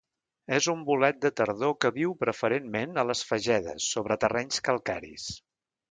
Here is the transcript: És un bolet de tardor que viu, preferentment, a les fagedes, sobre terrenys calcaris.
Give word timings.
És 0.55 0.67
un 0.71 0.79
bolet 0.87 1.19
de 1.25 1.31
tardor 1.41 1.75
que 1.85 1.93
viu, 1.99 2.15
preferentment, 2.23 2.97
a 3.03 3.07
les 3.13 3.25
fagedes, 3.33 3.91
sobre 3.97 4.19
terrenys 4.27 4.63
calcaris. 4.71 5.33